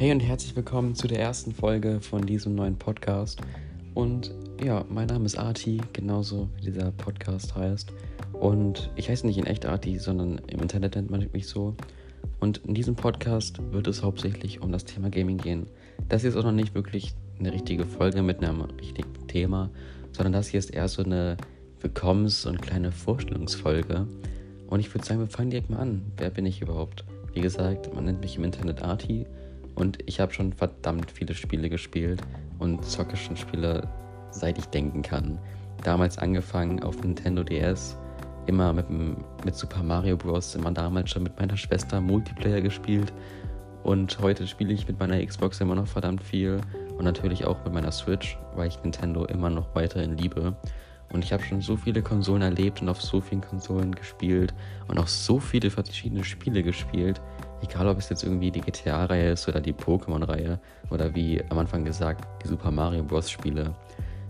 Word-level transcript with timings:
Hey 0.00 0.12
und 0.12 0.20
herzlich 0.20 0.56
willkommen 0.56 0.94
zu 0.94 1.08
der 1.08 1.20
ersten 1.20 1.52
Folge 1.52 2.00
von 2.00 2.24
diesem 2.24 2.54
neuen 2.54 2.78
Podcast. 2.78 3.38
Und 3.92 4.34
ja, 4.64 4.82
mein 4.88 5.08
Name 5.08 5.26
ist 5.26 5.36
Arti, 5.36 5.78
genauso 5.92 6.48
wie 6.56 6.62
dieser 6.62 6.90
Podcast 6.90 7.54
heißt. 7.54 7.92
Und 8.32 8.90
ich 8.96 9.10
heiße 9.10 9.26
nicht 9.26 9.36
in 9.36 9.44
echt 9.44 9.66
Arti, 9.66 9.98
sondern 9.98 10.40
im 10.46 10.60
Internet 10.60 10.96
nennt 10.96 11.10
man 11.10 11.28
mich 11.34 11.48
so. 11.48 11.76
Und 12.38 12.62
in 12.66 12.72
diesem 12.72 12.96
Podcast 12.96 13.60
wird 13.72 13.88
es 13.88 14.02
hauptsächlich 14.02 14.62
um 14.62 14.72
das 14.72 14.86
Thema 14.86 15.10
Gaming 15.10 15.36
gehen. 15.36 15.66
Das 16.08 16.22
hier 16.22 16.30
ist 16.30 16.36
auch 16.36 16.44
noch 16.44 16.52
nicht 16.52 16.74
wirklich 16.74 17.12
eine 17.38 17.52
richtige 17.52 17.84
Folge 17.84 18.22
mit 18.22 18.42
einem 18.42 18.62
richtigen 18.62 19.28
Thema, 19.28 19.68
sondern 20.12 20.32
das 20.32 20.48
hier 20.48 20.60
ist 20.60 20.70
eher 20.70 20.88
so 20.88 21.04
eine 21.04 21.36
Willkommens- 21.82 22.46
und 22.46 22.62
kleine 22.62 22.90
Vorstellungsfolge. 22.90 24.06
Und 24.66 24.80
ich 24.80 24.94
würde 24.94 25.06
sagen, 25.06 25.20
wir 25.20 25.26
fangen 25.26 25.50
direkt 25.50 25.68
mal 25.68 25.80
an. 25.80 26.00
Wer 26.16 26.30
bin 26.30 26.46
ich 26.46 26.62
überhaupt? 26.62 27.04
Wie 27.34 27.42
gesagt, 27.42 27.94
man 27.94 28.06
nennt 28.06 28.22
mich 28.22 28.38
im 28.38 28.44
Internet 28.44 28.82
Arti 28.82 29.26
und 29.80 29.98
ich 30.06 30.20
habe 30.20 30.32
schon 30.32 30.52
verdammt 30.52 31.10
viele 31.10 31.34
Spiele 31.34 31.70
gespielt 31.70 32.20
und 32.58 32.84
zocke 32.84 33.16
schon 33.16 33.36
Spiele, 33.36 33.88
seit 34.30 34.58
ich 34.58 34.66
denken 34.66 35.02
kann. 35.02 35.38
Damals 35.82 36.18
angefangen 36.18 36.82
auf 36.82 37.02
Nintendo 37.02 37.42
DS, 37.42 37.96
immer 38.46 38.72
mit, 38.72 38.90
mit 38.90 39.54
Super 39.54 39.82
Mario 39.82 40.16
Bros. 40.16 40.54
immer 40.54 40.70
damals 40.70 41.10
schon 41.10 41.22
mit 41.22 41.38
meiner 41.38 41.56
Schwester 41.56 42.00
Multiplayer 42.00 42.60
gespielt. 42.60 43.12
Und 43.82 44.18
heute 44.20 44.46
spiele 44.46 44.74
ich 44.74 44.86
mit 44.86 44.98
meiner 45.00 45.24
Xbox 45.24 45.60
immer 45.60 45.74
noch 45.74 45.86
verdammt 45.86 46.22
viel 46.22 46.60
und 46.98 47.04
natürlich 47.04 47.46
auch 47.46 47.64
mit 47.64 47.72
meiner 47.72 47.92
Switch, 47.92 48.38
weil 48.54 48.68
ich 48.68 48.82
Nintendo 48.82 49.24
immer 49.24 49.48
noch 49.48 49.74
weiterhin 49.74 50.18
liebe. 50.18 50.54
Und 51.12 51.24
ich 51.24 51.32
habe 51.32 51.42
schon 51.42 51.62
so 51.62 51.76
viele 51.76 52.02
Konsolen 52.02 52.42
erlebt 52.42 52.82
und 52.82 52.88
auf 52.90 53.00
so 53.00 53.20
vielen 53.20 53.40
Konsolen 53.40 53.94
gespielt 53.94 54.52
und 54.86 54.98
auch 54.98 55.08
so 55.08 55.40
viele 55.40 55.70
verschiedene 55.70 56.22
Spiele 56.22 56.62
gespielt. 56.62 57.20
Egal, 57.62 57.88
ob 57.88 57.98
es 57.98 58.08
jetzt 58.08 58.24
irgendwie 58.24 58.50
die 58.50 58.60
GTA-Reihe 58.60 59.32
ist 59.32 59.48
oder 59.48 59.60
die 59.60 59.72
Pokémon-Reihe 59.72 60.58
oder 60.90 61.14
wie 61.14 61.42
am 61.50 61.58
Anfang 61.58 61.84
gesagt, 61.84 62.26
die 62.42 62.48
Super 62.48 62.70
Mario 62.70 63.02
Bros. 63.02 63.30
Spiele. 63.30 63.74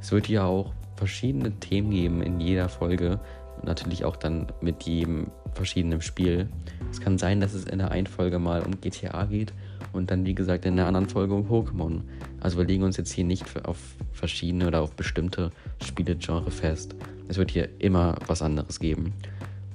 Es 0.00 0.10
wird 0.10 0.28
ja 0.28 0.44
auch 0.44 0.72
verschiedene 0.96 1.52
Themen 1.60 1.90
geben 1.90 2.22
in 2.22 2.40
jeder 2.40 2.68
Folge 2.68 3.20
und 3.56 3.64
natürlich 3.64 4.04
auch 4.04 4.16
dann 4.16 4.46
mit 4.60 4.82
jedem 4.82 5.30
verschiedenen 5.54 6.00
Spiel. 6.00 6.48
Es 6.90 7.00
kann 7.00 7.18
sein, 7.18 7.40
dass 7.40 7.54
es 7.54 7.64
in 7.64 7.78
der 7.78 7.90
einen 7.90 8.06
Folge 8.06 8.38
mal 8.38 8.62
um 8.62 8.80
GTA 8.80 9.24
geht 9.26 9.52
und 9.92 10.10
dann, 10.10 10.24
wie 10.24 10.34
gesagt, 10.34 10.64
in 10.64 10.76
der 10.76 10.86
anderen 10.86 11.08
Folge 11.08 11.34
um 11.34 11.48
Pokémon. 11.48 12.00
Also 12.40 12.58
wir 12.58 12.64
legen 12.64 12.82
uns 12.82 12.96
jetzt 12.96 13.12
hier 13.12 13.24
nicht 13.24 13.44
auf 13.64 13.78
verschiedene 14.12 14.66
oder 14.66 14.80
auf 14.80 14.94
bestimmte 14.94 15.50
Spielegenre 15.84 16.50
fest. 16.50 16.94
Es 17.28 17.36
wird 17.36 17.50
hier 17.50 17.68
immer 17.78 18.16
was 18.26 18.42
anderes 18.42 18.80
geben. 18.80 19.12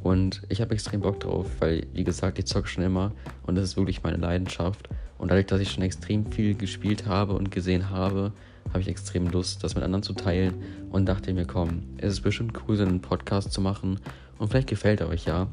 Und 0.08 0.42
ich 0.48 0.62
habe 0.62 0.74
extrem 0.74 1.02
Bock 1.02 1.20
drauf, 1.20 1.48
weil, 1.60 1.86
wie 1.92 2.06
gesagt, 2.06 2.40
ich 2.40 2.46
zocke 2.46 2.70
schon 2.70 2.86
immer 2.86 3.12
und 3.46 3.56
das 3.56 3.66
ist 3.66 3.78
wirklich 3.78 4.04
meine 4.04 4.16
Leidenschaft. 4.16 4.88
Und 5.18 5.32
dadurch, 5.32 5.48
dass 5.48 5.60
ich 5.60 5.70
schon 5.70 5.84
extrem 5.84 6.32
viel 6.32 6.56
gespielt 6.56 7.08
habe 7.08 7.34
und 7.34 7.52
gesehen 7.52 7.90
habe, 7.90 8.32
habe 8.70 8.80
ich 8.80 8.88
extrem 8.88 9.28
Lust, 9.28 9.66
das 9.66 9.76
mit 9.76 9.84
anderen 9.84 10.04
zu 10.04 10.14
teilen 10.14 10.54
und 10.92 11.08
dachte 11.08 11.34
mir, 11.34 11.46
komm, 11.46 11.84
es 11.98 12.14
ist 12.14 12.22
bestimmt 12.22 12.58
cool, 12.58 12.78
so 12.78 12.84
einen 12.84 13.02
Podcast 13.02 13.52
zu 13.52 13.60
machen 13.60 14.00
und 14.38 14.48
vielleicht 14.48 14.70
gefällt 14.70 15.02
er 15.02 15.10
euch 15.10 15.26
ja. 15.26 15.50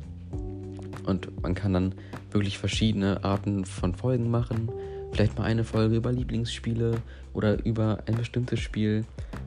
Und 1.05 1.42
man 1.42 1.56
kann 1.56 1.72
dann 1.72 1.96
wirklich 2.30 2.56
verschiedene 2.56 3.24
Arten 3.24 3.64
von 3.64 3.92
Folgen 3.92 4.30
machen. 4.30 4.70
Vielleicht 5.11 5.36
mal 5.36 5.46
eine 5.46 5.64
Folge 5.64 5.96
über 5.96 6.12
Lieblingsspiele 6.12 7.02
oder 7.33 7.64
über 7.64 8.05
ein 8.06 8.14
bestimmtes 8.14 8.61
Spiel. 8.61 9.05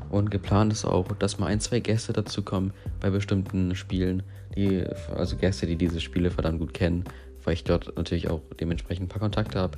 Und 0.09 0.31
geplant 0.31 0.73
ist 0.73 0.83
auch, 0.83 1.07
dass 1.13 1.39
mal 1.39 1.47
ein, 1.47 1.61
zwei 1.61 1.79
Gäste 1.79 2.11
dazu 2.11 2.41
kommen 2.41 2.73
bei 2.99 3.09
bestimmten 3.09 3.73
Spielen. 3.73 4.23
Die, 4.57 4.83
also 5.15 5.37
Gäste, 5.37 5.67
die 5.67 5.75
diese 5.75 6.01
Spiele 6.01 6.31
verdammt 6.31 6.59
gut 6.59 6.73
kennen, 6.73 7.03
weil 7.43 7.53
ich 7.53 7.63
dort 7.63 7.95
natürlich 7.95 8.27
auch 8.27 8.41
dementsprechend 8.59 9.05
ein 9.05 9.09
paar 9.09 9.19
Kontakte 9.19 9.59
habe, 9.59 9.77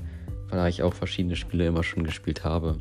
weil 0.49 0.69
ich 0.69 0.83
auch 0.83 0.93
verschiedene 0.93 1.35
Spiele 1.35 1.67
immer 1.67 1.83
schon 1.83 2.05
gespielt 2.05 2.45
habe. 2.45 2.77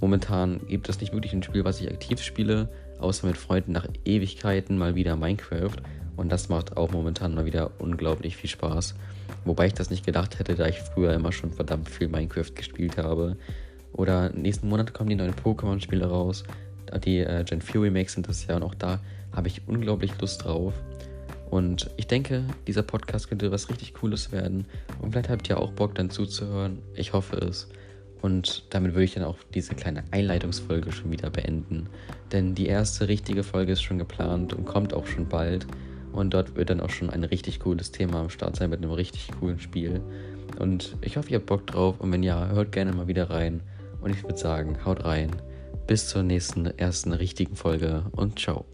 Momentan 0.00 0.66
gibt 0.66 0.88
es 0.88 0.98
nicht 0.98 1.12
wirklich 1.12 1.34
ein 1.34 1.42
Spiel, 1.42 1.62
was 1.62 1.78
ich 1.80 1.90
aktiv 1.90 2.22
spiele, 2.22 2.70
außer 3.00 3.26
mit 3.26 3.36
Freunden 3.36 3.72
nach 3.72 3.86
Ewigkeiten 4.06 4.78
mal 4.78 4.94
wieder 4.94 5.14
Minecraft. 5.14 5.76
Und 6.16 6.32
das 6.32 6.48
macht 6.48 6.78
auch 6.78 6.90
momentan 6.90 7.34
mal 7.34 7.44
wieder 7.44 7.70
unglaublich 7.78 8.36
viel 8.36 8.48
Spaß. 8.48 8.94
Wobei 9.44 9.66
ich 9.66 9.74
das 9.74 9.90
nicht 9.90 10.06
gedacht 10.06 10.38
hätte, 10.38 10.54
da 10.54 10.66
ich 10.66 10.78
früher 10.78 11.12
immer 11.12 11.32
schon 11.32 11.50
verdammt 11.50 11.90
viel 11.90 12.08
Minecraft 12.08 12.54
gespielt 12.54 12.96
habe. 12.96 13.36
Oder 13.92 14.30
nächsten 14.30 14.68
Monat 14.68 14.94
kommen 14.94 15.10
die 15.10 15.16
neuen 15.16 15.34
Pokémon-Spiele 15.34 16.06
raus. 16.06 16.44
Die 17.04 17.18
äh, 17.18 17.44
Gen 17.44 17.60
4 17.60 17.82
Remakes 17.82 18.14
sind 18.14 18.26
das 18.26 18.46
ja 18.46 18.56
und 18.56 18.62
auch 18.62 18.74
da 18.74 19.00
habe 19.32 19.48
ich 19.48 19.62
unglaublich 19.66 20.12
Lust 20.20 20.44
drauf. 20.44 20.72
Und 21.50 21.90
ich 21.96 22.06
denke, 22.06 22.44
dieser 22.66 22.82
Podcast 22.82 23.28
könnte 23.28 23.50
was 23.50 23.68
richtig 23.68 23.94
Cooles 23.94 24.30
werden. 24.30 24.66
Und 25.00 25.10
vielleicht 25.10 25.28
habt 25.28 25.48
ihr 25.48 25.58
auch 25.58 25.72
Bock 25.72 25.94
dann 25.96 26.08
zuzuhören. 26.08 26.78
Ich 26.94 27.12
hoffe 27.12 27.36
es. 27.36 27.68
Und 28.22 28.64
damit 28.70 28.92
würde 28.92 29.04
ich 29.04 29.14
dann 29.14 29.24
auch 29.24 29.38
diese 29.54 29.74
kleine 29.74 30.04
Einleitungsfolge 30.12 30.92
schon 30.92 31.10
wieder 31.10 31.30
beenden. 31.30 31.88
Denn 32.32 32.54
die 32.54 32.66
erste 32.66 33.08
richtige 33.08 33.42
Folge 33.42 33.72
ist 33.72 33.82
schon 33.82 33.98
geplant 33.98 34.52
und 34.52 34.64
kommt 34.64 34.94
auch 34.94 35.06
schon 35.06 35.28
bald. 35.28 35.66
Und 36.12 36.34
dort 36.34 36.54
wird 36.54 36.70
dann 36.70 36.80
auch 36.80 36.90
schon 36.90 37.10
ein 37.10 37.24
richtig 37.24 37.60
cooles 37.60 37.92
Thema 37.92 38.20
am 38.20 38.30
Start 38.30 38.56
sein 38.56 38.70
mit 38.70 38.82
einem 38.82 38.92
richtig 38.92 39.28
coolen 39.38 39.58
Spiel. 39.58 40.00
Und 40.58 40.96
ich 41.00 41.16
hoffe, 41.16 41.30
ihr 41.30 41.38
habt 41.38 41.46
Bock 41.46 41.66
drauf. 41.66 42.00
Und 42.00 42.12
wenn 42.12 42.22
ja, 42.22 42.48
hört 42.48 42.72
gerne 42.72 42.92
mal 42.92 43.08
wieder 43.08 43.30
rein. 43.30 43.62
Und 44.00 44.10
ich 44.10 44.22
würde 44.22 44.38
sagen, 44.38 44.84
haut 44.84 45.04
rein. 45.04 45.30
Bis 45.86 46.08
zur 46.08 46.22
nächsten 46.22 46.66
ersten 46.66 47.12
richtigen 47.12 47.56
Folge 47.56 48.04
und 48.12 48.38
ciao. 48.38 48.66